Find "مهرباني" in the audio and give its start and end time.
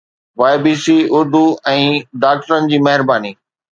2.89-3.35